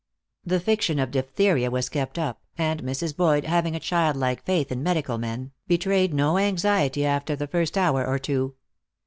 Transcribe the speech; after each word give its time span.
The 0.43 0.59
fiction 0.59 0.97
of 0.97 1.11
diphtheria 1.11 1.69
was 1.69 1.87
kept 1.87 2.17
up, 2.17 2.41
and 2.57 2.81
Mrs. 2.81 3.15
Boyd, 3.15 3.43
having 3.43 3.75
a 3.75 3.79
childlike 3.79 4.43
faith 4.43 4.71
in 4.71 4.81
medical 4.81 5.19
men, 5.19 5.51
betrayed 5.67 6.11
no 6.11 6.39
anxiety 6.39 7.05
after 7.05 7.35
the 7.35 7.45
first 7.45 7.77
hour 7.77 8.03
or 8.03 8.17
two. 8.17 8.55